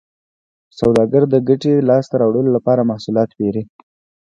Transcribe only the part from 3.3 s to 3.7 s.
پېري